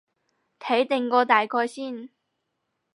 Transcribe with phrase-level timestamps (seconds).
[0.59, 2.09] 睇定個大概先